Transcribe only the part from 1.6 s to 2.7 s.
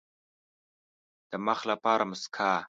لپاره موسکا.